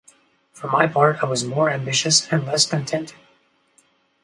For 0.51 0.67
my 0.67 0.87
part, 0.87 1.21
I 1.21 1.27
was 1.27 1.43
more 1.43 1.69
ambitious 1.69 2.27
and 2.33 2.43
less 2.47 2.65
contented. 2.65 3.13